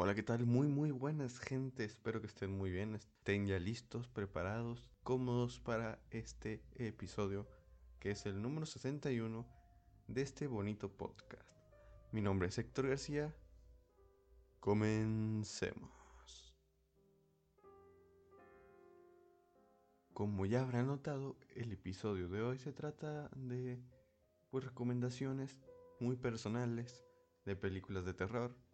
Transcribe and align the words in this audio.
Hola, 0.00 0.14
¿qué 0.14 0.22
tal? 0.22 0.46
Muy, 0.46 0.68
muy 0.68 0.92
buenas 0.92 1.40
gente. 1.40 1.82
Espero 1.82 2.20
que 2.20 2.28
estén 2.28 2.56
muy 2.56 2.70
bien, 2.70 2.94
estén 2.94 3.48
ya 3.48 3.58
listos, 3.58 4.06
preparados, 4.06 4.86
cómodos 5.02 5.58
para 5.58 5.98
este 6.10 6.62
episodio, 6.76 7.48
que 7.98 8.12
es 8.12 8.24
el 8.24 8.40
número 8.40 8.64
61 8.64 9.44
de 10.06 10.22
este 10.22 10.46
bonito 10.46 10.88
podcast. 10.96 11.50
Mi 12.12 12.20
nombre 12.20 12.46
es 12.46 12.56
Héctor 12.58 12.90
García. 12.90 13.34
Comencemos. 14.60 15.90
Como 20.12 20.46
ya 20.46 20.60
habrán 20.60 20.86
notado, 20.86 21.36
el 21.56 21.72
episodio 21.72 22.28
de 22.28 22.40
hoy 22.40 22.58
se 22.60 22.72
trata 22.72 23.30
de 23.34 23.82
pues, 24.50 24.62
recomendaciones 24.62 25.58
muy 25.98 26.14
personales 26.14 27.04
de 27.44 27.56
películas 27.56 28.04
de 28.04 28.14
terror 28.14 28.67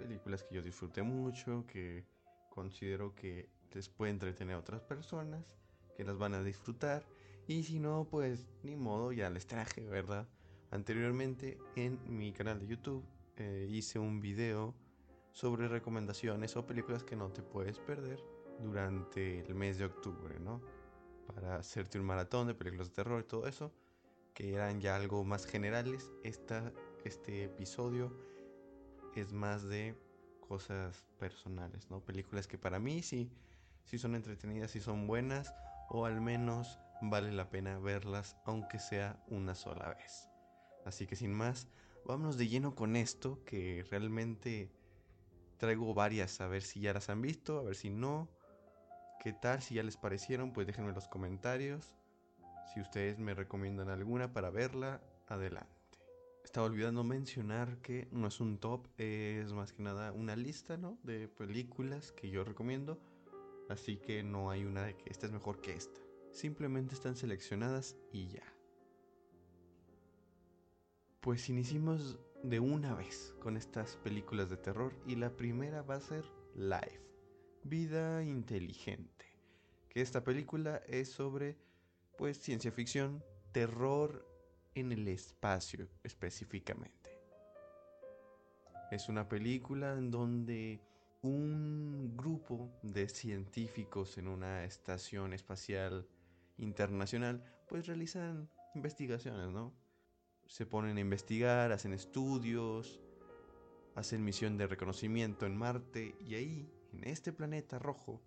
películas 0.00 0.42
que 0.42 0.56
yo 0.56 0.62
disfruté 0.62 1.02
mucho, 1.02 1.64
que 1.66 2.04
considero 2.48 3.14
que 3.14 3.48
les 3.72 3.88
puede 3.88 4.10
entretener 4.10 4.56
a 4.56 4.58
otras 4.58 4.82
personas, 4.82 5.56
que 5.96 6.04
las 6.04 6.18
van 6.18 6.34
a 6.34 6.42
disfrutar. 6.42 7.06
Y 7.46 7.62
si 7.62 7.78
no, 7.78 8.06
pues 8.10 8.48
ni 8.62 8.76
modo, 8.76 9.12
ya 9.12 9.30
les 9.30 9.46
traje, 9.46 9.86
¿verdad? 9.86 10.28
Anteriormente 10.70 11.58
en 11.76 11.98
mi 12.06 12.32
canal 12.32 12.60
de 12.60 12.66
YouTube 12.66 13.04
eh, 13.36 13.66
hice 13.68 13.98
un 13.98 14.20
video 14.20 14.74
sobre 15.32 15.68
recomendaciones 15.68 16.56
o 16.56 16.66
películas 16.66 17.04
que 17.04 17.16
no 17.16 17.30
te 17.30 17.42
puedes 17.42 17.78
perder 17.78 18.20
durante 18.62 19.40
el 19.40 19.54
mes 19.54 19.78
de 19.78 19.86
octubre, 19.86 20.38
¿no? 20.38 20.60
Para 21.26 21.56
hacerte 21.56 21.98
un 21.98 22.06
maratón 22.06 22.46
de 22.46 22.54
películas 22.54 22.88
de 22.88 22.94
terror 22.94 23.20
y 23.20 23.26
todo 23.26 23.46
eso, 23.46 23.72
que 24.34 24.54
eran 24.54 24.80
ya 24.80 24.96
algo 24.96 25.24
más 25.24 25.46
generales. 25.46 26.10
Esta, 26.22 26.72
este 27.04 27.44
episodio 27.44 28.29
es 29.16 29.32
más 29.32 29.62
de 29.68 29.96
cosas 30.40 31.04
personales, 31.18 31.90
¿no? 31.90 32.04
Películas 32.04 32.46
que 32.46 32.58
para 32.58 32.78
mí 32.78 33.02
sí, 33.02 33.30
sí 33.84 33.98
son 33.98 34.14
entretenidas, 34.14 34.70
sí 34.70 34.80
son 34.80 35.06
buenas, 35.06 35.54
o 35.88 36.06
al 36.06 36.20
menos 36.20 36.78
vale 37.00 37.32
la 37.32 37.50
pena 37.50 37.78
verlas, 37.78 38.36
aunque 38.44 38.78
sea 38.78 39.18
una 39.28 39.54
sola 39.54 39.94
vez. 39.94 40.28
Así 40.84 41.06
que 41.06 41.16
sin 41.16 41.32
más, 41.32 41.68
vámonos 42.04 42.36
de 42.36 42.48
lleno 42.48 42.74
con 42.74 42.96
esto, 42.96 43.44
que 43.44 43.84
realmente 43.90 44.70
traigo 45.58 45.94
varias, 45.94 46.40
a 46.40 46.48
ver 46.48 46.62
si 46.62 46.80
ya 46.80 46.92
las 46.92 47.10
han 47.10 47.22
visto, 47.22 47.58
a 47.58 47.62
ver 47.62 47.76
si 47.76 47.90
no. 47.90 48.28
¿Qué 49.20 49.32
tal? 49.32 49.60
Si 49.60 49.74
ya 49.74 49.82
les 49.82 49.96
parecieron, 49.96 50.52
pues 50.52 50.66
déjenme 50.66 50.88
en 50.88 50.94
los 50.94 51.08
comentarios. 51.08 51.94
Si 52.72 52.80
ustedes 52.80 53.18
me 53.18 53.34
recomiendan 53.34 53.90
alguna 53.90 54.32
para 54.32 54.50
verla, 54.50 55.02
adelante. 55.26 55.79
Estaba 56.44 56.66
olvidando 56.66 57.04
mencionar 57.04 57.78
que 57.80 58.08
no 58.10 58.26
es 58.26 58.40
un 58.40 58.58
top, 58.58 58.86
es 58.98 59.52
más 59.52 59.72
que 59.72 59.82
nada 59.82 60.12
una 60.12 60.36
lista, 60.36 60.76
¿no? 60.76 60.98
De 61.04 61.28
películas 61.28 62.12
que 62.12 62.30
yo 62.30 62.44
recomiendo. 62.44 62.98
Así 63.68 63.98
que 63.98 64.22
no 64.22 64.50
hay 64.50 64.64
una 64.64 64.84
de 64.84 64.96
que 64.96 65.10
esta 65.10 65.26
es 65.26 65.32
mejor 65.32 65.60
que 65.60 65.74
esta. 65.74 66.00
Simplemente 66.32 66.94
están 66.94 67.16
seleccionadas 67.16 67.96
y 68.12 68.28
ya. 68.28 68.42
Pues 71.20 71.48
iniciamos 71.48 72.18
de 72.42 72.58
una 72.58 72.94
vez 72.94 73.34
con 73.40 73.56
estas 73.56 73.96
películas 73.98 74.48
de 74.50 74.56
terror 74.56 74.94
y 75.06 75.16
la 75.16 75.36
primera 75.36 75.82
va 75.82 75.96
a 75.96 76.00
ser 76.00 76.24
Life, 76.54 77.00
Vida 77.62 78.24
Inteligente. 78.24 79.26
Que 79.88 80.00
esta 80.00 80.24
película 80.24 80.82
es 80.86 81.10
sobre 81.10 81.58
pues 82.16 82.38
ciencia 82.38 82.72
ficción, 82.72 83.22
terror 83.52 84.29
en 84.74 84.92
el 84.92 85.08
espacio 85.08 85.88
específicamente. 86.04 87.10
Es 88.90 89.08
una 89.08 89.28
película 89.28 89.92
en 89.92 90.10
donde 90.10 90.80
un 91.22 92.16
grupo 92.16 92.70
de 92.82 93.08
científicos 93.08 94.16
en 94.18 94.26
una 94.26 94.64
estación 94.64 95.32
espacial 95.32 96.06
internacional 96.56 97.44
pues 97.68 97.86
realizan 97.86 98.48
investigaciones, 98.74 99.50
¿no? 99.50 99.72
Se 100.46 100.66
ponen 100.66 100.96
a 100.96 101.00
investigar, 101.00 101.70
hacen 101.72 101.92
estudios, 101.92 103.00
hacen 103.94 104.24
misión 104.24 104.56
de 104.56 104.66
reconocimiento 104.66 105.46
en 105.46 105.56
Marte 105.56 106.16
y 106.20 106.34
ahí, 106.34 106.68
en 106.92 107.04
este 107.04 107.32
planeta 107.32 107.78
rojo, 107.78 108.20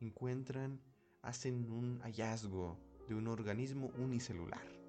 encuentran, 0.00 0.80
hacen 1.22 1.70
un 1.70 2.00
hallazgo 2.00 2.78
de 3.08 3.14
un 3.14 3.28
organismo 3.28 3.92
unicelular. 3.98 4.79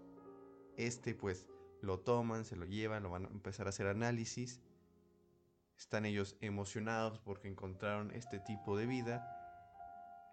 Este 0.78 1.16
pues 1.16 1.48
lo 1.82 2.00
toman, 2.00 2.46
se 2.46 2.56
lo 2.56 2.66
llevan, 2.66 3.04
lo 3.04 3.10
van 3.10 3.26
a 3.26 3.30
empezar 3.30 3.66
a 3.68 3.70
hacer 3.70 3.88
análisis. 3.88 4.62
Están 5.78 6.06
ellos 6.06 6.38
emocionados 6.42 7.20
porque 7.20 7.48
encontraron 7.48 8.12
este 8.12 8.40
tipo 8.40 8.78
de 8.78 8.86
vida. 8.86 9.26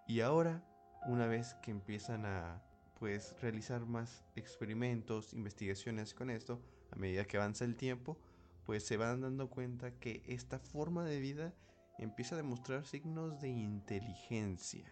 Y 0.07 0.21
ahora, 0.21 0.63
una 1.07 1.27
vez 1.27 1.55
que 1.55 1.71
empiezan 1.71 2.25
a 2.25 2.61
pues 2.99 3.35
realizar 3.41 3.85
más 3.85 4.25
experimentos, 4.35 5.33
investigaciones 5.33 6.13
con 6.13 6.29
esto, 6.29 6.61
a 6.91 6.95
medida 6.97 7.25
que 7.25 7.37
avanza 7.37 7.65
el 7.65 7.75
tiempo, 7.75 8.17
pues 8.65 8.85
se 8.85 8.97
van 8.97 9.21
dando 9.21 9.49
cuenta 9.49 9.91
que 9.99 10.21
esta 10.27 10.59
forma 10.59 11.05
de 11.05 11.19
vida 11.19 11.53
empieza 11.97 12.35
a 12.35 12.37
demostrar 12.37 12.85
signos 12.85 13.39
de 13.39 13.49
inteligencia. 13.49 14.85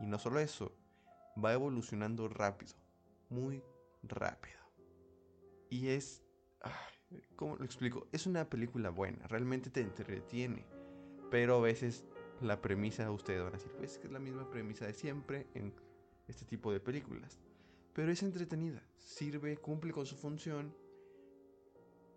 Y 0.00 0.06
no 0.06 0.18
solo 0.18 0.40
eso, 0.40 0.74
va 1.42 1.52
evolucionando 1.52 2.28
rápido, 2.28 2.74
muy 3.28 3.62
rápido. 4.02 4.61
Y 5.72 5.88
es... 5.88 6.22
¿Cómo 7.34 7.56
lo 7.56 7.64
explico? 7.64 8.06
Es 8.12 8.26
una 8.26 8.44
película 8.50 8.90
buena, 8.90 9.26
realmente 9.26 9.70
te 9.70 9.80
entretiene. 9.80 10.66
Pero 11.30 11.56
a 11.56 11.60
veces 11.62 12.04
la 12.42 12.60
premisa, 12.60 13.10
ustedes 13.10 13.42
van 13.42 13.54
a 13.54 13.56
decir, 13.56 13.72
pues 13.78 13.96
que 13.96 14.06
es 14.06 14.12
la 14.12 14.18
misma 14.18 14.50
premisa 14.50 14.86
de 14.86 14.92
siempre 14.92 15.46
en 15.54 15.72
este 16.28 16.44
tipo 16.44 16.72
de 16.72 16.78
películas. 16.78 17.40
Pero 17.94 18.12
es 18.12 18.22
entretenida, 18.22 18.82
sirve, 18.98 19.56
cumple 19.56 19.92
con 19.92 20.04
su 20.04 20.14
función 20.14 20.76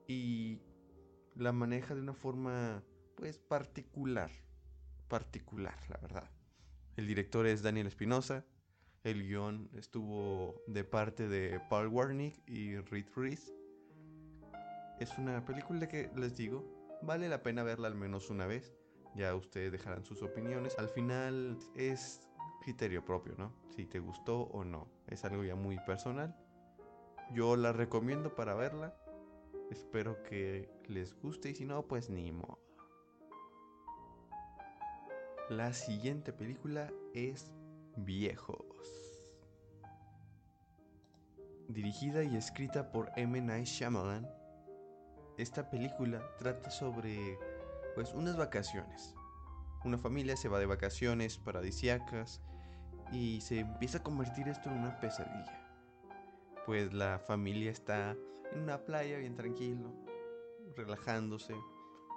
y 0.06 0.60
la 1.36 1.54
maneja 1.54 1.96
de 1.96 2.02
una 2.02 2.14
forma, 2.14 2.84
pues, 3.16 3.40
particular. 3.40 4.32
Particular, 5.08 5.78
la 5.88 5.98
verdad. 5.98 6.30
El 6.98 7.08
director 7.08 7.48
es 7.48 7.62
Daniel 7.62 7.88
Espinosa, 7.88 8.46
el 9.06 9.28
guion 9.28 9.70
estuvo 9.74 10.64
de 10.66 10.84
parte 10.84 11.28
de 11.28 11.62
Paul 11.70 11.88
Warnick 11.90 12.42
y 12.50 12.76
Reed 12.78 13.06
Reese. 13.16 13.54
Es 15.00 15.16
una 15.20 15.46
película 15.46 15.88
que 15.88 16.10
les 16.16 16.36
digo, 16.36 16.66
vale 17.04 17.30
la 17.30 17.44
pena 17.44 17.62
verla 17.62 17.88
al 17.88 17.94
menos 17.94 18.32
una 18.32 18.48
vez. 18.48 18.74
Ya 19.16 19.36
ustedes 19.36 19.72
dejarán 19.72 20.04
sus 20.04 20.24
opiniones. 20.24 20.78
Al 20.80 20.90
final 20.90 21.56
es 21.76 22.28
criterio 22.64 23.06
propio, 23.06 23.36
¿no? 23.38 23.54
Si 23.70 23.86
te 23.86 24.00
gustó 24.00 24.42
o 24.42 24.66
no. 24.66 24.90
Es 25.08 25.24
algo 25.24 25.44
ya 25.44 25.56
muy 25.56 25.78
personal. 25.86 26.36
Yo 27.32 27.56
la 27.56 27.74
recomiendo 27.74 28.34
para 28.34 28.56
verla. 28.56 28.98
Espero 29.70 30.24
que 30.24 30.68
les 30.88 31.14
guste 31.22 31.52
y 31.52 31.56
si 31.56 31.66
no, 31.66 31.84
pues 31.84 32.10
ni 32.10 32.32
modo. 32.32 32.60
La 35.50 35.74
siguiente 35.74 36.34
película 36.34 36.92
es 37.14 37.52
Viejos. 37.98 38.65
Dirigida 41.68 42.24
y 42.24 42.36
escrita 42.36 42.92
por 42.92 43.12
M. 43.16 43.42
Night 43.42 43.66
Shyamalan, 43.66 44.30
esta 45.38 45.70
película 45.70 46.22
trata 46.38 46.70
sobre 46.70 47.40
pues 47.96 48.14
unas 48.14 48.38
vacaciones. 48.38 49.16
Una 49.84 49.98
familia 49.98 50.38
se 50.38 50.48
va 50.48 50.60
de 50.60 50.68
vacaciones 50.68 51.38
paradisiacas 51.40 52.42
y 53.12 53.42
se 53.42 53.60
empieza 53.62 53.98
a 53.98 54.04
convertir 54.04 54.48
esto 54.48 54.70
en 54.70 54.78
una 54.78 55.00
pesadilla. 55.00 55.60
Pues 56.68 56.94
la 56.94 57.18
familia 57.18 57.72
está 57.72 58.16
en 58.52 58.60
una 58.60 58.86
playa 58.86 59.18
bien 59.18 59.36
tranquilo, 59.36 59.92
relajándose, 60.76 61.56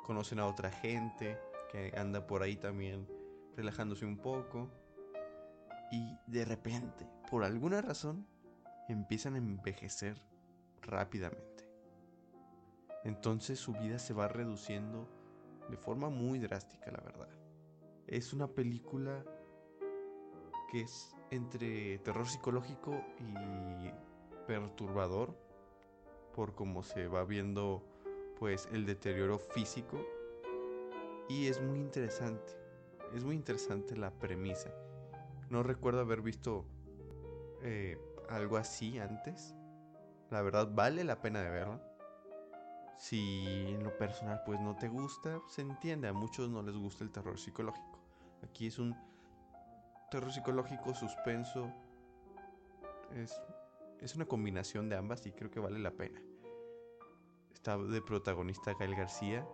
conocen 0.04 0.40
a 0.40 0.46
otra 0.46 0.70
gente 0.70 1.38
que 1.72 1.92
anda 1.96 2.26
por 2.26 2.42
ahí 2.42 2.56
también 2.56 3.08
relajándose 3.56 4.04
un 4.04 4.18
poco 4.18 4.70
y 5.90 6.18
de 6.26 6.44
repente, 6.44 7.08
por 7.30 7.44
alguna 7.44 7.80
razón, 7.80 8.26
empiezan 8.88 9.34
a 9.34 9.38
envejecer 9.38 10.20
rápidamente. 10.82 11.68
Entonces 13.04 13.58
su 13.58 13.72
vida 13.72 13.98
se 13.98 14.14
va 14.14 14.28
reduciendo 14.28 15.08
de 15.70 15.76
forma 15.76 16.08
muy 16.08 16.38
drástica, 16.38 16.90
la 16.90 17.00
verdad. 17.00 17.28
Es 18.06 18.32
una 18.32 18.48
película 18.48 19.24
que 20.70 20.82
es 20.82 21.14
entre 21.30 21.98
terror 21.98 22.26
psicológico 22.26 22.92
y 23.18 23.90
perturbador 24.46 25.36
por 26.34 26.54
cómo 26.54 26.82
se 26.82 27.06
va 27.08 27.24
viendo 27.24 27.84
pues 28.38 28.68
el 28.72 28.86
deterioro 28.86 29.38
físico 29.38 29.98
y 31.28 31.46
es 31.46 31.60
muy 31.60 31.78
interesante. 31.78 32.52
Es 33.14 33.24
muy 33.24 33.36
interesante 33.36 33.96
la 33.96 34.10
premisa. 34.10 34.70
No 35.50 35.62
recuerdo 35.62 36.00
haber 36.00 36.22
visto 36.22 36.66
eh, 37.62 37.98
algo 38.28 38.56
así 38.56 38.98
antes. 38.98 39.54
La 40.30 40.42
verdad 40.42 40.68
vale 40.70 41.04
la 41.04 41.20
pena 41.20 41.42
de 41.42 41.50
verlo. 41.50 41.80
Si 42.96 43.66
en 43.68 43.84
lo 43.84 43.96
personal 43.96 44.42
pues 44.44 44.60
no 44.60 44.76
te 44.76 44.88
gusta, 44.88 45.40
se 45.48 45.62
entiende, 45.62 46.08
a 46.08 46.12
muchos 46.12 46.50
no 46.50 46.62
les 46.62 46.76
gusta 46.76 47.04
el 47.04 47.10
terror 47.10 47.38
psicológico. 47.38 47.98
Aquí 48.42 48.66
es 48.66 48.78
un 48.78 48.96
terror 50.10 50.32
psicológico, 50.32 50.94
suspenso. 50.94 51.72
Es, 53.14 53.40
es 54.00 54.16
una 54.16 54.26
combinación 54.26 54.88
de 54.88 54.96
ambas 54.96 55.24
y 55.26 55.32
creo 55.32 55.50
que 55.50 55.60
vale 55.60 55.78
la 55.78 55.92
pena. 55.92 56.20
Está 57.52 57.78
de 57.78 58.02
protagonista 58.02 58.74
Gael 58.78 58.94
García, 58.94 59.46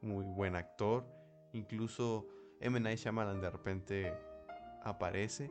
muy 0.00 0.24
buen 0.24 0.56
actor. 0.56 1.04
Incluso 1.52 2.26
M. 2.60 2.78
Night 2.80 3.00
de 3.00 3.50
repente 3.50 4.14
aparece. 4.82 5.50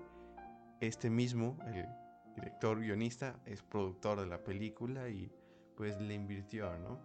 Este 0.79 1.11
mismo, 1.11 1.57
el 1.67 1.85
director 2.35 2.79
guionista, 2.79 3.39
es 3.45 3.61
productor 3.61 4.19
de 4.19 4.27
la 4.27 4.43
película 4.43 5.09
y 5.09 5.31
pues 5.75 5.99
le 5.99 6.13
invirtió, 6.13 6.77
¿no? 6.77 7.01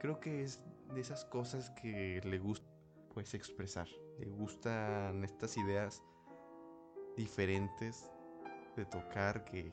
Creo 0.00 0.20
que 0.20 0.42
es 0.42 0.62
de 0.94 1.00
esas 1.00 1.24
cosas 1.24 1.70
que 1.70 2.20
le 2.24 2.38
gusta 2.38 2.66
pues 3.14 3.34
expresar. 3.34 3.88
Le 4.18 4.26
gustan 4.26 5.24
estas 5.24 5.56
ideas 5.56 6.02
diferentes 7.16 8.10
de 8.76 8.84
tocar 8.86 9.44
que 9.44 9.72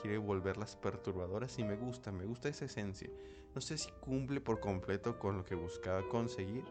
quiere 0.00 0.18
volverlas 0.18 0.76
perturbadoras 0.76 1.58
y 1.58 1.64
me 1.64 1.76
gusta, 1.76 2.10
me 2.10 2.24
gusta 2.24 2.48
esa 2.48 2.64
esencia. 2.64 3.10
No 3.54 3.60
sé 3.60 3.78
si 3.78 3.90
cumple 4.00 4.40
por 4.40 4.60
completo 4.60 5.18
con 5.18 5.38
lo 5.38 5.44
que 5.44 5.54
buscaba 5.54 6.08
conseguir, 6.08 6.64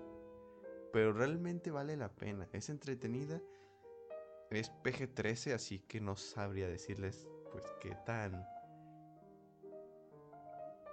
pero 0.92 1.14
realmente 1.14 1.72
vale 1.72 1.96
la 1.96 2.10
pena. 2.10 2.48
Es 2.52 2.70
entretenida, 2.70 3.42
es 4.50 4.72
PG-13, 4.84 5.54
así 5.54 5.80
que 5.80 6.02
no 6.02 6.16
sabría 6.16 6.68
decirles 6.68 7.28
pues 7.54 7.64
qué 7.80 7.96
tan 8.06 8.46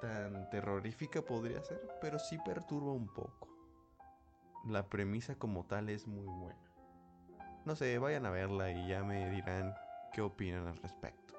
tan 0.01 0.49
terrorífica 0.51 1.23
podría 1.23 1.63
ser, 1.63 1.81
pero 2.01 2.19
sí 2.19 2.39
perturba 2.45 2.93
un 2.93 3.09
poco. 3.09 3.49
La 4.67 4.89
premisa 4.89 5.37
como 5.37 5.65
tal 5.65 5.89
es 5.89 6.07
muy 6.07 6.27
buena. 6.27 6.61
No 7.65 7.77
sé, 7.77 7.99
vayan 7.99 8.27
a 8.27 8.31
verla 8.31 8.71
y 8.71 8.89
ya 8.89 9.03
me 9.03 9.31
dirán 9.31 9.75
qué 10.13 10.23
opinan 10.23 10.67
al 10.67 10.77
respecto. 10.79 11.35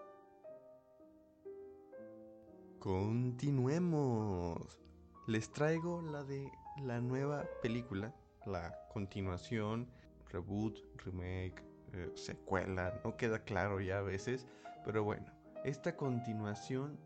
Continuemos. 2.80 4.80
Les 5.28 5.52
traigo 5.52 6.02
la 6.02 6.24
de 6.24 6.52
la 6.82 7.00
nueva 7.00 7.46
película, 7.62 8.14
la 8.46 8.76
continuación, 8.92 9.88
reboot, 10.32 10.80
remake, 10.98 11.64
eh, 11.94 12.12
secuela, 12.16 13.00
no 13.04 13.18
queda 13.18 13.44
claro 13.44 13.80
ya 13.80 14.00
a 14.00 14.02
veces, 14.02 14.48
pero 14.86 15.04
bueno, 15.04 15.26
esta 15.64 15.96
continuación 15.96 17.00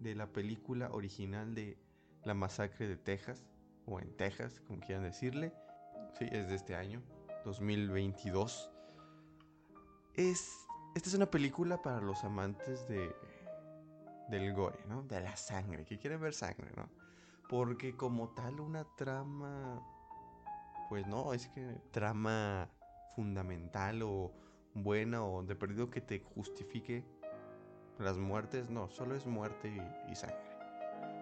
de 0.00 0.14
la 0.14 0.26
película 0.26 0.90
original 0.92 1.54
de 1.54 1.78
La 2.24 2.34
Masacre 2.34 2.88
de 2.88 2.96
Texas, 2.96 3.44
o 3.86 4.00
en 4.00 4.16
Texas, 4.16 4.60
como 4.66 4.80
quieran 4.80 5.04
decirle, 5.04 5.52
sí, 6.18 6.26
es 6.30 6.48
de 6.48 6.54
este 6.54 6.74
año, 6.74 7.02
2022. 7.44 8.70
Es, 10.14 10.66
esta 10.94 11.08
es 11.08 11.14
una 11.14 11.30
película 11.30 11.80
para 11.82 12.00
los 12.00 12.24
amantes 12.24 12.86
de 12.88 13.14
del 14.30 14.54
gore, 14.54 14.78
¿no? 14.86 15.02
De 15.02 15.20
la 15.20 15.36
sangre, 15.36 15.84
que 15.84 15.98
quieren 15.98 16.20
ver 16.20 16.32
sangre, 16.32 16.70
¿no? 16.76 16.88
Porque 17.48 17.96
como 17.96 18.28
tal 18.30 18.60
una 18.60 18.84
trama, 18.96 19.82
pues 20.88 21.06
no, 21.06 21.34
es 21.34 21.48
que 21.48 21.80
trama 21.90 22.70
fundamental 23.14 24.02
o 24.02 24.32
buena 24.74 25.24
o 25.24 25.42
de 25.42 25.56
perdido 25.56 25.90
que 25.90 26.00
te 26.00 26.20
justifique 26.20 27.04
las 27.98 28.16
muertes, 28.18 28.70
no, 28.70 28.88
solo 28.88 29.14
es 29.14 29.26
muerte 29.26 29.72
y, 30.08 30.14
sangre. 30.14 30.38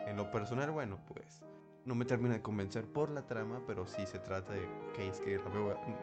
En 0.07 0.17
lo 0.17 0.31
personal, 0.31 0.71
bueno, 0.71 0.99
pues 1.09 1.43
no 1.85 1.95
me 1.95 2.05
termina 2.05 2.35
de 2.35 2.43
convencer 2.43 2.87
por 2.87 3.11
la 3.11 3.27
trama, 3.27 3.63
pero 3.67 3.87
si 3.87 4.07
se 4.07 4.19
trata 4.19 4.53
de 4.53 4.69
que 4.95 5.09
es 5.09 5.21
que 5.21 5.39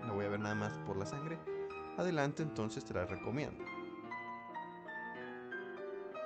no 0.05 0.13
voy 0.13 0.25
a 0.25 0.29
ver 0.29 0.39
nada 0.39 0.55
más 0.55 0.77
por 0.79 0.97
la 0.97 1.05
sangre. 1.05 1.37
Adelante, 1.97 2.43
entonces 2.43 2.83
te 2.83 2.93
la 2.93 3.05
recomiendo. 3.05 3.63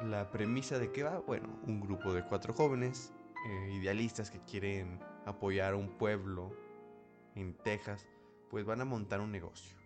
La 0.01 0.31
premisa 0.31 0.79
de 0.79 0.91
qué 0.91 1.03
va, 1.03 1.19
bueno, 1.19 1.49
un 1.67 1.79
grupo 1.79 2.13
de 2.13 2.23
cuatro 2.23 2.53
jóvenes 2.53 3.13
eh, 3.45 3.71
idealistas 3.73 4.31
que 4.31 4.39
quieren 4.39 4.99
apoyar 5.25 5.73
a 5.73 5.77
un 5.77 5.89
pueblo 5.89 6.51
en 7.35 7.53
Texas, 7.53 8.05
pues 8.49 8.65
van 8.65 8.81
a 8.81 8.85
montar 8.85 9.21
un 9.21 9.31
negocio. 9.31 9.77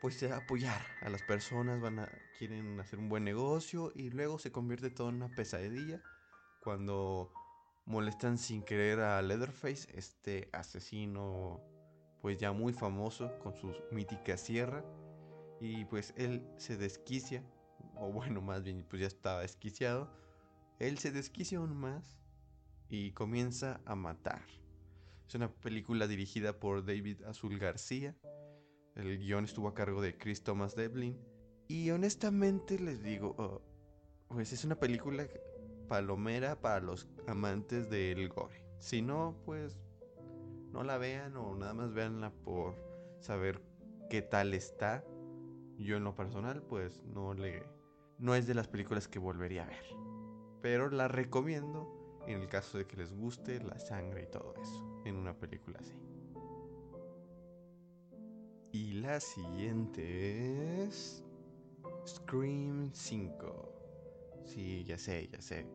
Pues 0.00 0.22
apoyar 0.22 0.80
a 1.02 1.08
las 1.10 1.22
personas, 1.22 1.80
van 1.80 1.98
a 1.98 2.08
quieren 2.38 2.78
hacer 2.78 2.98
un 2.98 3.08
buen 3.08 3.24
negocio 3.24 3.92
y 3.94 4.10
luego 4.10 4.38
se 4.38 4.52
convierte 4.52 4.90
todo 4.90 5.08
en 5.08 5.16
una 5.16 5.34
pesadilla 5.34 6.00
cuando 6.60 7.32
molestan 7.84 8.38
sin 8.38 8.62
querer 8.62 9.00
a 9.00 9.20
Leatherface, 9.22 9.88
este 9.94 10.48
asesino 10.52 11.60
pues 12.22 12.38
ya 12.38 12.52
muy 12.52 12.72
famoso 12.72 13.38
con 13.38 13.54
su 13.54 13.74
mítica 13.90 14.36
sierra 14.36 14.84
y 15.60 15.84
pues 15.86 16.14
él 16.16 16.46
se 16.58 16.76
desquicia 16.76 17.42
o 17.96 18.12
bueno, 18.12 18.40
más 18.40 18.62
bien, 18.62 18.84
pues 18.88 19.00
ya 19.00 19.08
estaba 19.08 19.40
desquiciado, 19.40 20.08
él 20.78 20.98
se 20.98 21.10
desquicia 21.10 21.58
aún 21.58 21.76
más 21.76 22.18
y 22.88 23.12
comienza 23.12 23.80
a 23.84 23.94
matar. 23.94 24.42
Es 25.28 25.34
una 25.34 25.52
película 25.52 26.06
dirigida 26.06 26.58
por 26.58 26.86
David 26.86 27.22
Azul 27.24 27.58
García. 27.58 28.16
El 28.94 29.18
guion 29.18 29.44
estuvo 29.44 29.68
a 29.68 29.74
cargo 29.74 30.00
de 30.00 30.16
Chris 30.16 30.42
Thomas 30.42 30.74
Devlin. 30.74 31.20
Y 31.66 31.90
honestamente 31.90 32.78
les 32.78 33.02
digo, 33.02 33.34
oh, 33.36 33.60
pues 34.28 34.54
es 34.54 34.64
una 34.64 34.76
película 34.76 35.28
palomera 35.86 36.58
para 36.58 36.80
los 36.80 37.10
amantes 37.26 37.90
del 37.90 38.30
gore. 38.30 38.64
Si 38.78 39.02
no, 39.02 39.36
pues 39.44 39.78
no 40.72 40.82
la 40.82 40.96
vean 40.96 41.36
o 41.36 41.54
nada 41.54 41.74
más 41.74 41.92
véanla 41.92 42.30
por 42.30 42.74
saber 43.20 43.60
qué 44.08 44.22
tal 44.22 44.54
está. 44.54 45.04
Yo 45.76 45.98
en 45.98 46.04
lo 46.04 46.14
personal, 46.14 46.62
pues 46.62 47.04
no 47.04 47.34
le 47.34 47.66
no 48.18 48.34
es 48.34 48.46
de 48.46 48.54
las 48.54 48.66
películas 48.66 49.08
que 49.08 49.18
volvería 49.18 49.64
a 49.64 49.66
ver. 49.66 49.84
Pero 50.62 50.88
la 50.88 51.06
recomiendo 51.06 51.97
en 52.28 52.42
el 52.42 52.48
caso 52.48 52.78
de 52.78 52.86
que 52.86 52.96
les 52.96 53.12
guste 53.12 53.60
la 53.60 53.78
sangre 53.78 54.24
y 54.24 54.26
todo 54.26 54.54
eso 54.60 55.02
en 55.04 55.16
una 55.16 55.34
película 55.34 55.78
así. 55.80 55.94
Y 58.72 58.92
la 59.00 59.18
siguiente 59.18 60.84
es 60.84 61.24
Scream 62.06 62.90
5. 62.92 64.42
Sí, 64.44 64.84
ya 64.84 64.98
sé, 64.98 65.28
ya 65.32 65.40
sé. 65.40 65.66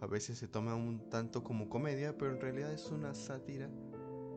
A 0.00 0.06
veces 0.06 0.38
se 0.38 0.48
toma 0.48 0.74
un 0.74 1.08
tanto 1.08 1.42
como 1.42 1.68
comedia, 1.68 2.16
pero 2.18 2.32
en 2.32 2.40
realidad 2.40 2.72
es 2.72 2.90
una 2.90 3.14
sátira 3.14 3.70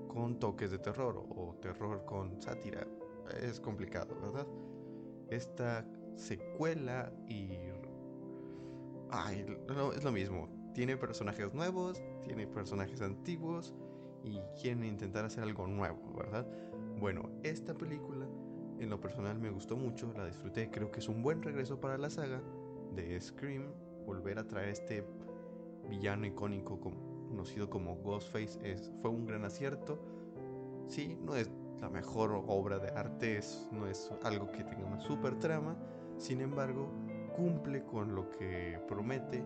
con 0.07 0.39
toques 0.39 0.71
de 0.71 0.79
terror 0.79 1.17
o 1.29 1.55
terror 1.61 2.05
con 2.05 2.41
sátira. 2.41 2.87
Es 3.41 3.59
complicado, 3.59 4.19
¿verdad? 4.21 4.47
Esta 5.29 5.85
secuela 6.15 7.11
y... 7.27 7.49
Ay, 9.11 9.45
es 9.95 10.03
lo 10.03 10.11
mismo. 10.11 10.58
Tiene 10.73 10.97
personajes 10.97 11.53
nuevos, 11.53 12.01
tiene 12.23 12.47
personajes 12.47 13.01
antiguos 13.01 13.73
y 14.23 14.39
quieren 14.61 14.83
intentar 14.83 15.25
hacer 15.25 15.43
algo 15.43 15.67
nuevo, 15.67 16.13
¿verdad? 16.15 16.47
Bueno, 16.99 17.29
esta 17.43 17.73
película 17.73 18.27
en 18.79 18.89
lo 18.89 18.99
personal 18.99 19.39
me 19.39 19.49
gustó 19.49 19.75
mucho, 19.75 20.13
la 20.15 20.25
disfruté, 20.25 20.69
creo 20.69 20.91
que 20.91 20.99
es 20.99 21.09
un 21.09 21.21
buen 21.21 21.41
regreso 21.41 21.79
para 21.79 21.97
la 21.97 22.09
saga 22.09 22.41
de 22.95 23.19
Scream, 23.19 23.71
volver 24.05 24.39
a 24.39 24.47
traer 24.47 24.69
este 24.69 25.05
villano 25.89 26.25
icónico 26.25 26.79
conocido 26.79 27.69
como 27.69 27.95
Ghostface 27.97 28.59
es, 28.63 28.91
fue 29.01 29.11
un 29.11 29.25
gran 29.25 29.45
acierto. 29.45 29.99
Sí, 30.87 31.17
no 31.21 31.35
es 31.35 31.49
la 31.79 31.89
mejor 31.89 32.31
obra 32.47 32.79
de 32.79 32.89
arte, 32.89 33.39
no 33.71 33.87
es 33.87 34.11
algo 34.23 34.51
que 34.51 34.63
tenga 34.63 34.85
una 34.85 34.99
super 34.99 35.37
trama, 35.39 35.77
sin 36.17 36.41
embargo, 36.41 36.91
cumple 37.35 37.83
con 37.83 38.15
lo 38.15 38.29
que 38.31 38.79
promete 38.87 39.45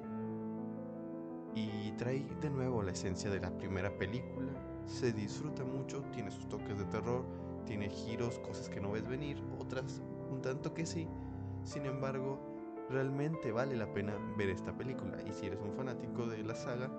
y 1.55 1.91
trae 1.97 2.25
de 2.41 2.49
nuevo 2.49 2.81
la 2.81 2.91
esencia 2.91 3.29
de 3.29 3.39
la 3.39 3.55
primera 3.57 3.95
película. 3.97 4.51
Se 4.85 5.13
disfruta 5.13 5.63
mucho, 5.63 6.03
tiene 6.13 6.31
sus 6.31 6.47
toques 6.49 6.77
de 6.77 6.85
terror, 6.85 7.23
tiene 7.65 7.89
giros, 7.89 8.39
cosas 8.39 8.69
que 8.69 8.81
no 8.81 8.91
ves 8.91 9.07
venir, 9.07 9.41
otras 9.59 10.01
un 10.31 10.41
tanto 10.41 10.73
que 10.73 10.85
sí. 10.85 11.07
Sin 11.63 11.85
embargo, 11.85 12.39
realmente 12.89 13.51
vale 13.51 13.75
la 13.75 13.91
pena 13.93 14.13
ver 14.37 14.49
esta 14.49 14.75
película. 14.75 15.17
Y 15.27 15.31
si 15.31 15.45
eres 15.45 15.59
un 15.61 15.73
fanático 15.73 16.27
de 16.27 16.43
la 16.43 16.55
saga, 16.55 16.89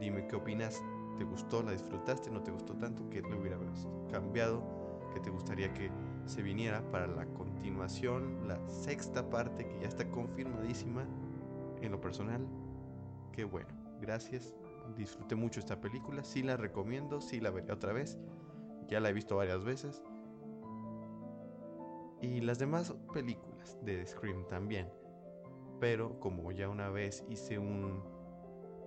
dime 0.00 0.26
qué 0.26 0.36
opinas. 0.36 0.82
¿Te 1.16 1.24
gustó? 1.24 1.62
¿La 1.62 1.72
disfrutaste? 1.72 2.30
¿No 2.30 2.42
te 2.42 2.50
gustó 2.50 2.74
tanto? 2.74 3.08
¿Qué 3.10 3.22
le 3.22 3.34
hubiera 3.34 3.58
cambiado? 4.10 4.62
¿Qué 5.12 5.20
te 5.20 5.30
gustaría 5.30 5.72
que 5.72 5.90
se 6.26 6.42
viniera 6.42 6.82
para 6.90 7.06
la 7.06 7.26
continuación, 7.26 8.46
la 8.46 8.60
sexta 8.68 9.28
parte 9.30 9.66
que 9.66 9.80
ya 9.80 9.88
está 9.88 10.08
confirmadísima 10.10 11.06
en 11.80 11.90
lo 11.90 12.00
personal. 12.00 12.46
Bueno, 13.44 13.68
gracias. 14.00 14.54
Disfruté 14.96 15.34
mucho 15.34 15.60
esta 15.60 15.80
película, 15.80 16.24
sí 16.24 16.42
la 16.42 16.56
recomiendo, 16.56 17.20
sí 17.20 17.40
la 17.40 17.50
veré 17.50 17.72
otra 17.72 17.92
vez. 17.92 18.18
Ya 18.88 19.00
la 19.00 19.10
he 19.10 19.12
visto 19.12 19.36
varias 19.36 19.64
veces. 19.64 20.02
Y 22.20 22.40
las 22.40 22.58
demás 22.58 22.94
películas 23.12 23.78
de 23.82 24.04
Scream 24.06 24.46
también. 24.48 24.90
Pero 25.78 26.18
como 26.20 26.50
ya 26.52 26.68
una 26.68 26.88
vez 26.88 27.24
hice 27.28 27.58
un 27.58 28.02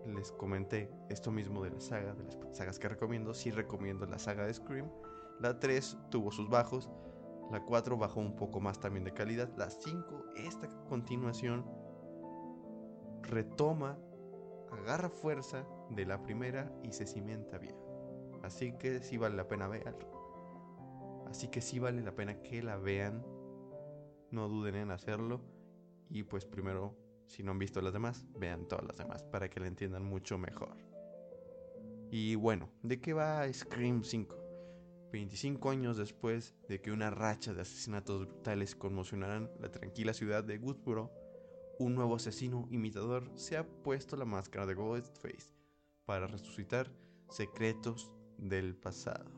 les 0.06 0.32
comenté 0.32 0.90
esto 1.10 1.32
mismo 1.32 1.64
de 1.64 1.72
la 1.72 1.80
saga, 1.80 2.14
de 2.14 2.24
las 2.24 2.58
sagas 2.58 2.80
que 2.80 2.90
recomiendo, 2.90 3.34
sí 3.34 3.52
recomiendo 3.52 4.06
la 4.06 4.18
saga 4.18 4.46
de 4.46 4.54
Scream. 4.54 4.90
La 5.40 5.60
3 5.60 5.98
tuvo 6.10 6.32
sus 6.32 6.50
bajos, 6.50 6.90
la 7.52 7.64
4 7.64 7.98
bajó 7.98 8.20
un 8.20 8.36
poco 8.36 8.60
más 8.60 8.80
también 8.80 9.04
de 9.04 9.14
calidad, 9.14 9.50
la 9.58 9.70
5, 9.70 10.26
esta 10.36 10.68
continuación 10.88 11.66
retoma, 13.22 13.98
agarra 14.72 15.10
fuerza 15.10 15.66
de 15.90 16.06
la 16.06 16.22
primera 16.22 16.72
y 16.84 16.92
se 16.92 17.06
cimienta 17.06 17.58
bien. 17.58 17.76
Así 18.44 18.74
que 18.78 19.00
sí 19.00 19.18
vale 19.18 19.36
la 19.36 19.48
pena 19.48 19.68
verlo. 19.68 21.26
Así 21.28 21.48
que 21.48 21.62
sí 21.62 21.80
vale 21.80 22.02
la 22.02 22.16
pena 22.16 22.42
que 22.42 22.62
la 22.62 22.78
vean. 22.78 23.26
No 24.32 24.48
duden 24.48 24.76
en 24.76 24.92
hacerlo. 24.92 25.42
Y 26.10 26.24
pues 26.24 26.46
primero, 26.46 26.98
si 27.28 27.44
no 27.44 27.52
han 27.52 27.60
visto 27.60 27.82
las 27.82 27.94
demás, 27.94 28.26
vean 28.38 28.68
todas 28.68 28.86
las 28.86 28.98
demás 28.98 29.24
para 29.24 29.50
que 29.50 29.60
la 29.60 29.68
entiendan 29.68 30.04
mucho 30.04 30.38
mejor. 30.38 30.76
Y 32.10 32.36
bueno, 32.36 32.70
¿de 32.84 33.00
qué 33.00 33.14
va 33.14 33.52
Scream 33.52 34.04
5? 34.04 34.36
25 35.12 35.70
años 35.70 35.98
después 35.98 36.56
de 36.68 36.82
que 36.82 36.92
una 36.92 37.10
racha 37.10 37.54
de 37.54 37.62
asesinatos 37.62 38.28
brutales 38.28 38.76
conmocionaran 38.76 39.50
la 39.60 39.70
tranquila 39.72 40.14
ciudad 40.14 40.44
de 40.44 40.58
Woodsboro, 40.58 41.12
un 41.82 41.96
nuevo 41.96 42.16
asesino 42.16 42.68
imitador 42.70 43.32
se 43.34 43.58
ha 43.58 43.66
puesto 43.66 44.16
la 44.16 44.26
máscara 44.26 44.68
de 44.68 44.76
Ghostface 44.76 45.52
para 46.06 46.28
resucitar 46.28 46.92
secretos 47.30 48.12
del 48.38 48.76
pasado. 48.76 49.32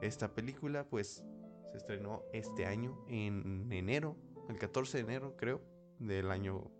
Esta 0.00 0.34
película 0.34 0.86
pues 0.88 1.24
se 1.72 1.76
estrenó 1.76 2.22
este 2.32 2.64
año 2.64 3.04
en 3.08 3.72
enero, 3.72 4.16
el 4.48 4.56
14 4.56 4.98
de 4.98 5.04
enero 5.04 5.36
creo, 5.36 5.60
del 5.98 6.30
año 6.30 6.70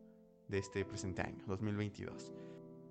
de 0.46 0.58
este 0.58 0.84
presente 0.84 1.22
año, 1.22 1.42
2022. 1.48 2.32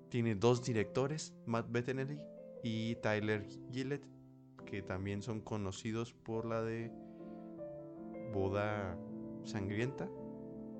Tiene 0.09 0.35
dos 0.35 0.63
directores, 0.63 1.33
Matt 1.45 1.71
Bettinelli 1.71 2.19
y 2.63 2.95
Tyler 2.95 3.47
Gillett, 3.71 4.05
que 4.65 4.81
también 4.81 5.21
son 5.21 5.39
conocidos 5.39 6.11
por 6.11 6.45
la 6.45 6.61
de 6.63 6.91
Boda 8.33 8.97
Sangrienta, 9.45 10.09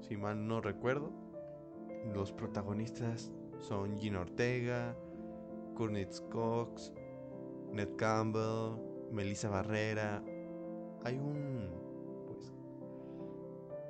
si 0.02 0.18
mal 0.18 0.48
no 0.48 0.62
recuerdo. 0.62 1.12
Los 2.14 2.32
protagonistas 2.32 3.32
son 3.60 4.00
Gina 4.00 4.22
Ortega, 4.22 4.96
Courtney 5.76 6.08
Cox, 6.32 6.92
Ned 7.72 7.96
Campbell, 7.96 8.78
Melissa 9.12 9.50
Barrera. 9.50 10.24
Hay 11.04 11.18
un. 11.18 11.70
Pues. 12.28 12.54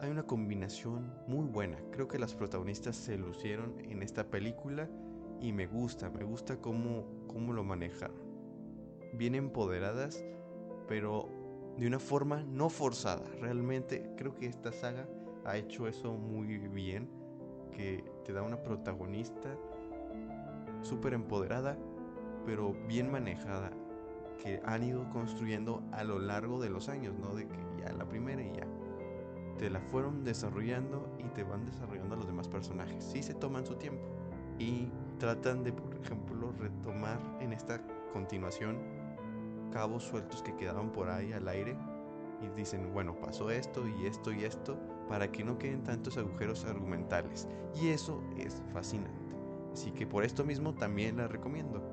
Hay 0.01 0.09
una 0.09 0.23
combinación 0.23 1.13
muy 1.27 1.47
buena. 1.47 1.77
Creo 1.91 2.07
que 2.07 2.19
las 2.19 2.35
protagonistas 2.35 2.95
se 2.95 3.17
lucieron 3.17 3.79
en 3.79 4.03
esta 4.03 4.29
película 4.29 4.89
y 5.39 5.53
me 5.53 5.67
gusta, 5.67 6.09
me 6.09 6.23
gusta 6.23 6.57
cómo, 6.57 7.05
cómo 7.27 7.53
lo 7.53 7.63
manejaron. 7.63 8.17
Bien 9.13 9.35
empoderadas, 9.35 10.23
pero 10.87 11.29
de 11.77 11.87
una 11.87 11.99
forma 11.99 12.43
no 12.43 12.69
forzada. 12.69 13.23
Realmente 13.39 14.13
creo 14.17 14.35
que 14.35 14.45
esta 14.45 14.71
saga 14.71 15.07
ha 15.45 15.57
hecho 15.57 15.87
eso 15.87 16.13
muy 16.13 16.57
bien. 16.57 17.09
Que 17.71 18.03
te 18.25 18.33
da 18.33 18.43
una 18.43 18.61
protagonista 18.61 19.49
súper 20.81 21.13
empoderada, 21.13 21.77
pero 22.45 22.73
bien 22.87 23.11
manejada 23.11 23.71
que 24.43 24.61
han 24.65 24.83
ido 24.83 25.09
construyendo 25.09 25.83
a 25.91 26.03
lo 26.03 26.19
largo 26.19 26.59
de 26.59 26.69
los 26.69 26.89
años, 26.89 27.13
no 27.19 27.35
de 27.35 27.47
que 27.47 27.57
ya 27.79 27.93
la 27.93 28.05
primera 28.07 28.41
y 28.41 28.51
ya. 28.51 28.67
Te 29.57 29.69
la 29.69 29.79
fueron 29.79 30.23
desarrollando 30.23 31.07
y 31.19 31.23
te 31.29 31.43
van 31.43 31.65
desarrollando 31.65 32.15
a 32.15 32.17
los 32.17 32.27
demás 32.27 32.47
personajes. 32.47 33.03
Sí 33.03 33.21
se 33.21 33.35
toman 33.35 33.65
su 33.65 33.75
tiempo 33.75 34.01
y 34.57 34.89
tratan 35.19 35.63
de, 35.63 35.71
por 35.71 35.95
ejemplo, 35.95 36.51
retomar 36.59 37.19
en 37.39 37.53
esta 37.53 37.81
continuación 38.11 38.79
cabos 39.71 40.03
sueltos 40.03 40.41
que 40.41 40.55
quedaban 40.55 40.91
por 40.91 41.09
ahí 41.09 41.31
al 41.31 41.47
aire 41.47 41.77
y 42.41 42.49
dicen, 42.57 42.91
bueno, 42.91 43.15
pasó 43.19 43.51
esto 43.51 43.87
y 43.87 44.07
esto 44.07 44.31
y 44.31 44.43
esto 44.43 44.77
para 45.11 45.29
que 45.29 45.43
no 45.43 45.57
queden 45.57 45.83
tantos 45.83 46.17
agujeros 46.17 46.63
argumentales. 46.63 47.45
Y 47.75 47.89
eso 47.89 48.23
es 48.37 48.63
fascinante. 48.71 49.35
Así 49.73 49.91
que 49.91 50.07
por 50.07 50.23
esto 50.23 50.45
mismo 50.45 50.73
también 50.73 51.17
la 51.17 51.27
recomiendo, 51.27 51.83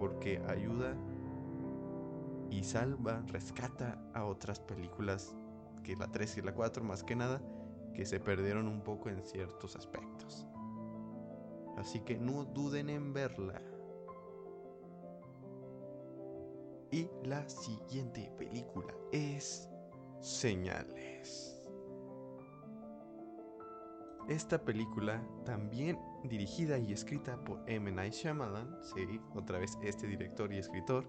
porque 0.00 0.42
ayuda 0.48 0.96
y 2.50 2.64
salva, 2.64 3.22
rescata 3.28 4.02
a 4.12 4.24
otras 4.24 4.58
películas 4.58 5.36
que 5.84 5.94
la 5.94 6.10
3 6.10 6.38
y 6.38 6.42
la 6.42 6.52
4 6.52 6.82
más 6.82 7.04
que 7.04 7.14
nada, 7.14 7.40
que 7.94 8.04
se 8.04 8.18
perdieron 8.18 8.66
un 8.66 8.80
poco 8.82 9.08
en 9.08 9.22
ciertos 9.22 9.76
aspectos. 9.76 10.44
Así 11.76 12.00
que 12.00 12.18
no 12.18 12.44
duden 12.44 12.90
en 12.90 13.12
verla. 13.12 13.62
Y 16.90 17.08
la 17.22 17.48
siguiente 17.48 18.32
película 18.36 18.92
es 19.12 19.68
Señales. 20.20 21.53
Esta 24.28 24.64
película, 24.64 25.22
también 25.44 25.98
dirigida 26.24 26.78
y 26.78 26.92
escrita 26.92 27.42
por 27.44 27.62
M. 27.66 27.92
Night 27.92 28.14
Shyamalan, 28.14 28.78
sí, 28.82 29.20
otra 29.34 29.58
vez 29.58 29.78
este 29.82 30.06
director 30.06 30.50
y 30.50 30.58
escritor, 30.58 31.06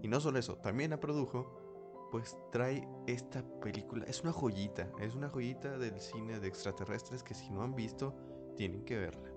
y 0.00 0.06
no 0.06 0.20
solo 0.20 0.38
eso, 0.38 0.56
también 0.58 0.90
la 0.90 1.00
produjo, 1.00 2.08
pues 2.12 2.36
trae 2.52 2.86
esta 3.08 3.42
película. 3.60 4.04
Es 4.06 4.22
una 4.22 4.32
joyita, 4.32 4.92
es 5.00 5.16
una 5.16 5.28
joyita 5.28 5.76
del 5.76 5.98
cine 5.98 6.38
de 6.38 6.46
extraterrestres 6.46 7.24
que 7.24 7.34
si 7.34 7.50
no 7.50 7.62
han 7.62 7.74
visto, 7.74 8.14
tienen 8.56 8.84
que 8.84 8.96
verla. 8.96 9.28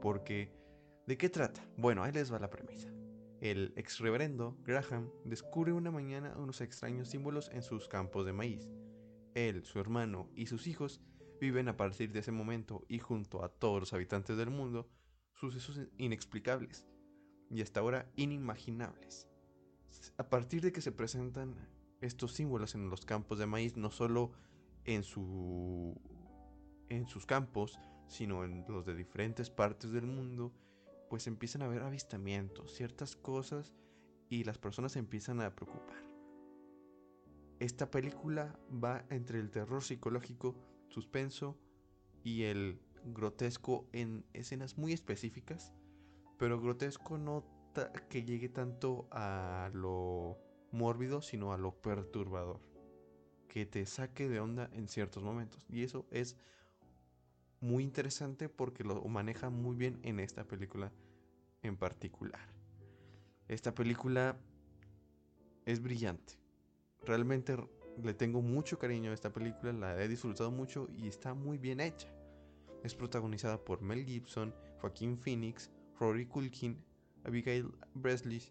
Porque, 0.00 0.52
¿de 1.06 1.16
qué 1.16 1.28
trata? 1.28 1.64
Bueno, 1.76 2.02
ahí 2.02 2.10
les 2.10 2.32
va 2.32 2.40
la 2.40 2.50
premisa. 2.50 2.90
El 3.40 3.72
ex 3.76 4.00
reverendo 4.00 4.56
Graham 4.62 5.10
descubre 5.24 5.72
una 5.72 5.92
mañana 5.92 6.34
unos 6.36 6.60
extraños 6.60 7.08
símbolos 7.08 7.50
en 7.52 7.62
sus 7.62 7.86
campos 7.88 8.26
de 8.26 8.32
maíz. 8.32 8.68
Él, 9.34 9.64
su 9.64 9.78
hermano 9.78 10.28
y 10.34 10.46
sus 10.46 10.66
hijos 10.66 11.00
viven 11.42 11.66
a 11.66 11.76
partir 11.76 12.12
de 12.12 12.20
ese 12.20 12.30
momento 12.30 12.84
y 12.86 13.00
junto 13.00 13.44
a 13.44 13.48
todos 13.48 13.80
los 13.80 13.92
habitantes 13.92 14.36
del 14.36 14.50
mundo 14.50 14.88
sucesos 15.34 15.80
inexplicables 15.98 16.84
y 17.50 17.62
hasta 17.62 17.80
ahora 17.80 18.08
inimaginables 18.14 19.26
a 20.18 20.28
partir 20.28 20.62
de 20.62 20.70
que 20.70 20.80
se 20.80 20.92
presentan 20.92 21.56
estos 22.00 22.32
símbolos 22.32 22.76
en 22.76 22.88
los 22.88 23.04
campos 23.04 23.40
de 23.40 23.46
maíz, 23.46 23.76
no 23.76 23.90
solo 23.90 24.30
en, 24.84 25.02
su, 25.02 26.00
en 26.88 27.08
sus 27.08 27.26
campos, 27.26 27.78
sino 28.06 28.44
en 28.44 28.64
los 28.68 28.86
de 28.86 28.94
diferentes 28.94 29.50
partes 29.50 29.90
del 29.90 30.06
mundo, 30.06 30.52
pues 31.10 31.26
empiezan 31.26 31.62
a 31.62 31.64
haber 31.64 31.82
avistamientos, 31.82 32.72
ciertas 32.72 33.16
cosas, 33.16 33.72
y 34.28 34.44
las 34.44 34.58
personas 34.58 34.92
se 34.92 35.00
empiezan 35.00 35.40
a 35.40 35.54
preocupar. 35.54 36.02
Esta 37.58 37.90
película 37.90 38.58
va 38.72 39.04
entre 39.10 39.38
el 39.38 39.50
terror 39.50 39.82
psicológico, 39.82 40.56
suspenso 40.92 41.58
y 42.22 42.44
el 42.44 42.80
grotesco 43.04 43.88
en 43.92 44.24
escenas 44.32 44.78
muy 44.78 44.92
específicas, 44.92 45.74
pero 46.38 46.60
grotesco 46.60 47.18
no 47.18 47.44
que 48.08 48.24
llegue 48.24 48.48
tanto 48.48 49.08
a 49.10 49.70
lo 49.72 50.38
mórbido, 50.70 51.22
sino 51.22 51.52
a 51.52 51.58
lo 51.58 51.74
perturbador. 51.80 52.60
Que 53.48 53.66
te 53.66 53.84
saque 53.86 54.28
de 54.28 54.40
onda 54.40 54.68
en 54.72 54.88
ciertos 54.88 55.22
momentos. 55.22 55.66
Y 55.68 55.82
eso 55.82 56.06
es 56.10 56.36
muy 57.60 57.82
interesante 57.82 58.48
porque 58.48 58.84
lo 58.84 59.02
maneja 59.04 59.50
muy 59.50 59.76
bien 59.76 60.00
en 60.02 60.20
esta 60.20 60.44
película 60.44 60.92
en 61.62 61.76
particular. 61.76 62.48
Esta 63.48 63.74
película 63.74 64.36
es 65.64 65.82
brillante. 65.82 66.34
Realmente 67.04 67.56
le 68.02 68.14
tengo 68.14 68.42
mucho 68.42 68.78
cariño 68.78 69.10
a 69.10 69.14
esta 69.14 69.32
película, 69.32 69.72
la 69.72 70.02
he 70.02 70.08
disfrutado 70.08 70.50
mucho 70.50 70.88
y 70.96 71.08
está 71.08 71.34
muy 71.34 71.58
bien 71.58 71.80
hecha. 71.80 72.08
Es 72.82 72.94
protagonizada 72.94 73.58
por 73.64 73.82
Mel 73.82 74.04
Gibson, 74.04 74.54
Joaquín 74.80 75.16
Phoenix, 75.16 75.70
Rory 75.98 76.26
Culkin, 76.26 76.82
Abigail 77.24 77.72
Bresley. 77.94 78.42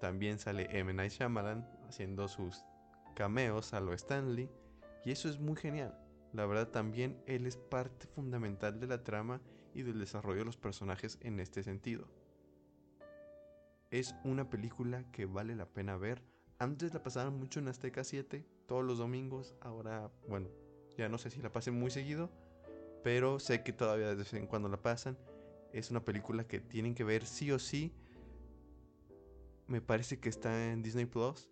También 0.00 0.38
sale 0.38 0.68
M. 0.70 0.92
Night 0.92 1.12
Shyamalan 1.12 1.68
haciendo 1.88 2.28
sus 2.28 2.64
cameos 3.14 3.74
a 3.74 3.80
lo 3.80 3.92
Stanley. 3.92 4.48
Y 5.04 5.10
eso 5.10 5.28
es 5.28 5.40
muy 5.40 5.56
genial. 5.56 5.98
La 6.32 6.46
verdad 6.46 6.68
también 6.68 7.20
él 7.26 7.46
es 7.46 7.56
parte 7.56 8.06
fundamental 8.06 8.78
de 8.78 8.86
la 8.86 9.02
trama 9.02 9.40
y 9.74 9.82
del 9.82 9.98
desarrollo 9.98 10.40
de 10.40 10.44
los 10.44 10.56
personajes 10.56 11.18
en 11.22 11.40
este 11.40 11.62
sentido. 11.62 12.06
Es 13.90 14.14
una 14.24 14.48
película 14.48 15.10
que 15.10 15.26
vale 15.26 15.56
la 15.56 15.66
pena 15.66 15.96
ver. 15.96 16.22
Antes 16.60 16.92
la 16.92 17.02
pasaban 17.02 17.38
mucho 17.38 17.58
en 17.58 17.68
Azteca 17.68 18.04
7, 18.04 18.44
todos 18.66 18.84
los 18.84 18.98
domingos. 18.98 19.54
Ahora, 19.62 20.12
bueno, 20.28 20.50
ya 20.94 21.08
no 21.08 21.16
sé 21.16 21.30
si 21.30 21.40
la 21.40 21.50
pasen 21.50 21.72
muy 21.72 21.90
seguido, 21.90 22.30
pero 23.02 23.38
sé 23.38 23.62
que 23.62 23.72
todavía 23.72 24.08
de 24.08 24.14
vez 24.14 24.34
en 24.34 24.46
cuando 24.46 24.68
la 24.68 24.82
pasan 24.82 25.16
es 25.72 25.90
una 25.90 26.04
película 26.04 26.46
que 26.46 26.60
tienen 26.60 26.94
que 26.94 27.02
ver 27.02 27.24
sí 27.24 27.50
o 27.50 27.58
sí. 27.58 27.94
Me 29.68 29.80
parece 29.80 30.20
que 30.20 30.28
está 30.28 30.70
en 30.70 30.82
Disney 30.82 31.06
Plus. 31.06 31.48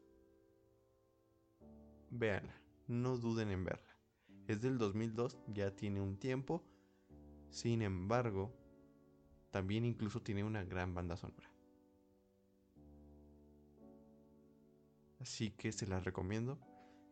Véanla, 2.11 2.61
no 2.87 3.17
duden 3.17 3.50
en 3.50 3.65
verla. 3.65 3.97
Es 4.47 4.61
del 4.61 4.77
2002, 4.77 5.38
ya 5.47 5.75
tiene 5.75 6.03
un 6.03 6.19
tiempo. 6.19 6.62
Sin 7.49 7.81
embargo, 7.81 8.53
También 9.50 9.87
incluso 9.87 10.21
tiene 10.21 10.45
una 10.45 10.62
gran 10.62 10.95
banda 10.95 11.17
sonora. 11.17 11.50
Así 15.20 15.50
que 15.50 15.72
se 15.72 15.87
las 15.87 16.04
recomiendo. 16.04 16.58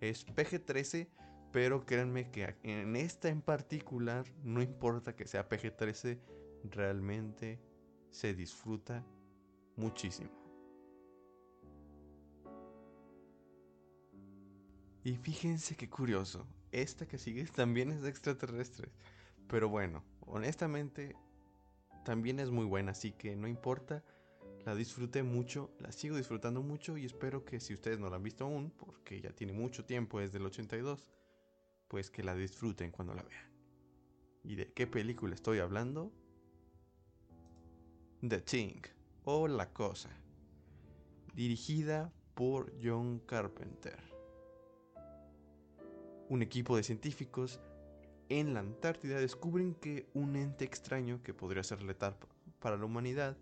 Es 0.01 0.27
PG-13, 0.27 1.09
pero 1.53 1.85
créanme 1.87 2.31
que 2.31 2.57
en 2.63 2.97
esta 2.97 3.29
en 3.29 3.43
particular, 3.43 4.27
no 4.43 4.63
importa 4.63 5.17
que 5.17 5.27
sea 5.27 5.49
PG-13, 5.49 6.21
realmente 6.65 7.61
se 8.11 8.35
disfruta 8.35 9.05
muchísimo. 9.77 10.31
Y 15.05 15.17
fíjense 15.17 15.77
qué 15.77 15.89
curioso, 15.89 16.49
esta 16.73 17.07
que 17.07 17.17
sigue 17.19 17.45
también 17.55 17.93
es 17.93 18.03
de 18.03 18.11
extraterrestres. 18.11 18.91
Pero 19.49 19.69
bueno, 19.69 20.03
honestamente, 20.21 21.15
también 22.05 22.41
es 22.41 22.51
muy 22.51 22.65
buena, 22.65 22.91
así 22.91 23.13
que 23.13 23.37
no 23.37 23.47
importa. 23.47 24.03
La 24.67 24.75
disfruté 24.75 25.23
mucho, 25.23 25.71
la 25.79 25.93
sigo 25.93 26.17
disfrutando 26.17 26.61
mucho 26.61 26.99
y 26.99 27.05
espero 27.05 27.45
que 27.45 27.61
si 27.61 27.73
ustedes 27.73 28.01
no 28.01 28.11
la 28.11 28.17
han 28.17 28.25
visto 28.25 28.45
aún, 28.45 28.73
porque 28.73 29.21
ya 29.21 29.31
tiene 29.31 29.53
mucho 29.53 29.85
tiempo, 29.85 30.21
es 30.21 30.33
del 30.33 30.45
82, 30.45 31.09
pues 31.87 32.11
que 32.11 32.25
la 32.25 32.35
disfruten 32.35 32.91
cuando 32.91 33.15
la 33.15 33.23
vean. 33.23 33.49
¿Y 34.43 34.57
de 34.57 34.73
qué 34.73 34.89
película 34.89 35.37
estoy 35.37 35.61
hablando? 35.61 36.11
The 38.27 38.41
Thing 38.41 38.83
o 39.23 39.47
La 39.47 39.73
Cosa, 39.73 40.11
dirigida 41.33 42.13
por 42.35 42.73
John 42.83 43.21
Carpenter. 43.21 44.03
Un 46.29 46.43
equipo 46.43 46.77
de 46.77 46.83
científicos 46.83 47.61
en 48.29 48.53
la 48.53 48.61
Antártida 48.61 49.21
descubren 49.21 49.77
que 49.77 50.09
un 50.13 50.35
ente 50.35 50.65
extraño 50.65 51.23
que 51.23 51.35
podría 51.35 51.63
ser 51.63 51.85
letal 51.85 52.17
para 52.59 52.77
la 52.77 52.85
humanidad, 52.85 53.37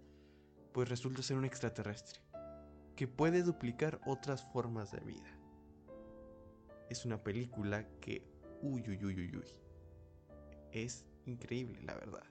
pues 0.75 0.91
resulta 0.91 1.23
ser 1.23 1.39
un 1.39 1.47
extraterrestre, 1.47 2.21
que 2.97 3.09
puede 3.09 3.43
duplicar 3.43 3.99
otras 4.05 4.45
formas 4.53 4.93
de 4.93 5.01
vida. 5.01 5.39
Es 6.91 7.07
una 7.07 7.25
película 7.25 7.89
que, 8.01 8.29
uy, 8.61 8.83
uy, 8.87 9.03
uy, 9.03 9.15
uy, 9.15 9.37
uy, 9.37 9.49
es 10.73 11.07
increíble, 11.25 11.81
la 11.83 11.95
verdad 11.95 12.25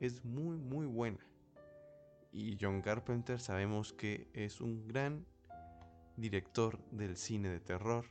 es 0.00 0.24
muy 0.24 0.56
muy 0.56 0.86
buena. 0.86 1.24
Y 2.32 2.56
John 2.60 2.80
Carpenter 2.80 3.38
sabemos 3.38 3.92
que 3.92 4.28
es 4.32 4.60
un 4.60 4.88
gran 4.88 5.26
director 6.16 6.78
del 6.90 7.16
cine 7.16 7.50
de 7.50 7.60
terror, 7.60 8.06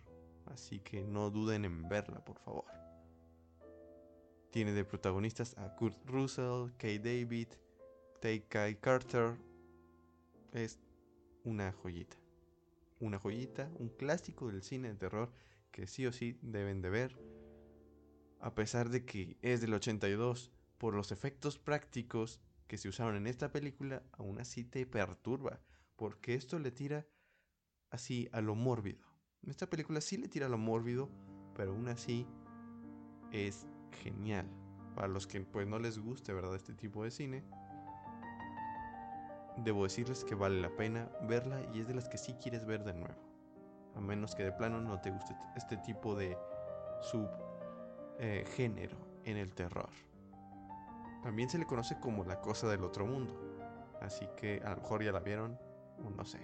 así 0.45 0.79
que 0.79 1.03
no 1.03 1.29
duden 1.31 1.65
en 1.65 1.87
verla, 1.89 2.23
por 2.23 2.39
favor. 2.39 2.65
Tiene 4.51 4.73
de 4.73 4.85
protagonistas 4.85 5.57
a 5.57 5.75
Kurt 5.75 5.97
Russell, 6.05 6.71
Kay 6.77 6.99
David, 6.99 7.47
Tay 8.19 8.41
Carter. 8.81 9.37
Es 10.51 10.79
una 11.43 11.71
joyita. 11.71 12.17
Una 12.99 13.17
joyita, 13.17 13.71
un 13.75 13.89
clásico 13.89 14.47
del 14.47 14.61
cine 14.61 14.89
de 14.89 14.95
terror 14.95 15.31
que 15.71 15.87
sí 15.87 16.05
o 16.05 16.11
sí 16.11 16.37
deben 16.41 16.81
de 16.81 16.89
ver. 16.89 17.17
A 18.41 18.55
pesar 18.55 18.89
de 18.89 19.05
que 19.05 19.37
es 19.41 19.61
del 19.61 19.73
82, 19.73 20.51
por 20.77 20.95
los 20.95 21.11
efectos 21.11 21.59
prácticos 21.59 22.41
que 22.67 22.77
se 22.77 22.89
usaron 22.89 23.15
en 23.15 23.27
esta 23.27 23.51
película, 23.51 24.03
aún 24.11 24.39
así 24.39 24.63
te 24.63 24.85
perturba, 24.85 25.61
porque 25.95 26.35
esto 26.35 26.59
le 26.59 26.71
tira 26.71 27.05
así 27.89 28.29
a 28.31 28.41
lo 28.41 28.55
mórbido. 28.55 29.05
En 29.43 29.49
esta 29.49 29.69
película 29.69 30.01
sí 30.01 30.17
le 30.17 30.27
tira 30.27 30.47
a 30.47 30.49
lo 30.49 30.57
mórbido, 30.57 31.09
pero 31.55 31.71
aún 31.71 31.87
así 31.87 32.27
es 33.31 33.65
genial. 34.03 34.47
Para 34.95 35.07
los 35.07 35.27
que 35.27 35.39
pues 35.41 35.67
no 35.67 35.79
les 35.79 35.99
guste, 35.99 36.33
¿verdad? 36.33 36.55
Este 36.55 36.73
tipo 36.73 37.03
de 37.03 37.11
cine. 37.11 37.43
Debo 39.63 39.83
decirles 39.83 40.23
que 40.23 40.35
vale 40.35 40.61
la 40.61 40.69
pena 40.69 41.09
verla 41.23 41.61
y 41.73 41.81
es 41.81 41.87
de 41.87 41.93
las 41.93 42.07
que 42.07 42.17
sí 42.17 42.33
quieres 42.41 42.65
ver 42.65 42.83
de 42.83 42.93
nuevo. 42.93 43.15
A 43.95 44.01
menos 44.01 44.35
que 44.35 44.43
de 44.43 44.51
plano 44.51 44.79
no 44.79 45.01
te 45.01 45.11
guste 45.11 45.35
este 45.55 45.77
tipo 45.77 46.15
de 46.15 46.37
subgénero 47.01 48.97
eh, 48.97 49.21
en 49.25 49.37
el 49.37 49.53
terror. 49.53 49.89
También 51.23 51.49
se 51.49 51.57
le 51.57 51.65
conoce 51.65 51.99
como 51.99 52.23
la 52.23 52.39
cosa 52.39 52.69
del 52.69 52.83
otro 52.83 53.05
mundo. 53.05 53.33
Así 54.01 54.27
que 54.37 54.61
a 54.63 54.69
lo 54.71 54.77
mejor 54.77 55.03
ya 55.03 55.11
la 55.11 55.19
vieron 55.19 55.59
o 56.05 56.09
no 56.09 56.23
sé. 56.23 56.39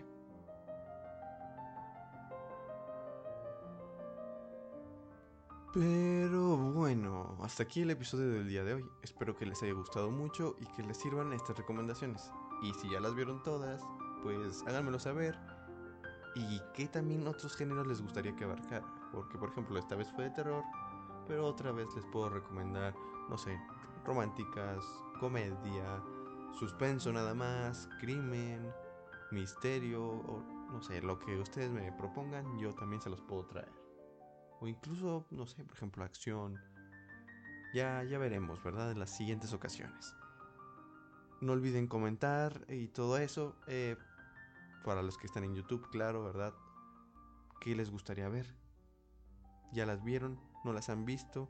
Pero 5.74 6.58
bueno, 6.58 7.38
hasta 7.42 7.64
aquí 7.64 7.82
el 7.82 7.92
episodio 7.92 8.32
del 8.32 8.48
día 8.48 8.64
de 8.64 8.76
hoy. 8.76 8.86
Espero 9.02 9.36
que 9.36 9.46
les 9.46 9.62
haya 9.62 9.74
gustado 9.74 10.10
mucho 10.10 10.56
y 10.60 10.66
que 10.68 10.84
les 10.84 10.98
sirvan 10.98 11.34
estas 11.34 11.58
recomendaciones. 11.58 12.32
Y 12.62 12.74
si 12.74 12.90
ya 12.90 13.00
las 13.00 13.16
vieron 13.16 13.44
todas, 13.44 13.82
pues 14.24 14.64
háganmelo 14.68 15.00
saber. 15.00 15.38
Y 16.36 16.62
qué 16.74 16.88
también 16.88 17.28
otros 17.28 17.56
géneros 17.56 17.88
les 17.88 18.02
gustaría 18.02 18.36
que 18.36 18.44
abarcara. 18.44 18.86
Porque 19.12 19.38
por 19.38 19.50
ejemplo 19.50 19.78
esta 19.80 19.96
vez 19.96 20.12
fue 20.14 20.26
de 20.26 20.32
terror, 20.32 20.64
pero 21.28 21.46
otra 21.46 21.72
vez 21.72 21.88
les 21.96 22.06
puedo 22.06 22.30
recomendar, 22.30 22.94
no 23.30 23.38
sé, 23.38 23.58
románticas, 24.06 24.84
comedia, 25.20 26.04
suspenso 26.60 27.12
nada 27.12 27.34
más, 27.34 27.90
crimen, 28.00 28.72
misterio, 29.32 30.04
o 30.04 30.44
no 30.72 30.82
sé, 30.82 31.02
lo 31.02 31.20
que 31.20 31.38
ustedes 31.38 31.72
me 31.72 31.92
propongan, 31.94 32.58
yo 32.60 32.74
también 32.74 33.02
se 33.02 33.10
los 33.10 33.22
puedo 33.22 33.46
traer. 33.46 33.72
O 34.60 34.68
incluso, 34.68 35.26
no 35.32 35.46
sé, 35.46 35.64
por 35.64 35.76
ejemplo, 35.76 36.04
acción. 36.04 36.60
Ya, 37.74 38.04
ya 38.04 38.18
veremos, 38.18 38.64
¿verdad? 38.64 38.92
En 38.92 39.00
las 39.00 39.10
siguientes 39.16 39.54
ocasiones. 39.54 40.16
No 41.42 41.54
olviden 41.54 41.88
comentar 41.88 42.66
y 42.70 42.88
todo 42.88 43.18
eso. 43.18 43.56
Eh, 43.68 43.98
para 44.84 45.02
los 45.02 45.18
que 45.18 45.28
están 45.28 45.44
en 45.44 45.56
YouTube, 45.56 45.90
claro, 45.90 46.24
¿verdad? 46.24 46.54
¿Qué 47.60 47.76
les 47.76 47.90
gustaría 47.90 48.30
ver? 48.30 48.46
¿Ya 49.72 49.86
las 49.86 50.04
vieron? 50.04 50.40
¿No 50.64 50.74
las 50.74 50.90
han 50.90 51.06
visto? 51.06 51.50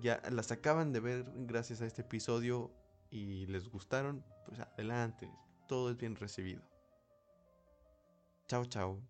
ya 0.00 0.20
las 0.30 0.50
acaban 0.50 0.92
de 0.92 1.00
ver 1.00 1.24
gracias 1.34 1.80
a 1.80 1.86
este 1.86 2.02
episodio 2.02 2.70
y 3.10 3.46
les 3.46 3.68
gustaron, 3.68 4.24
pues 4.46 4.60
adelante, 4.60 5.30
todo 5.68 5.90
es 5.90 5.96
bien 5.96 6.16
recibido. 6.16 6.62
Chao, 8.48 8.64
chao. 8.64 9.09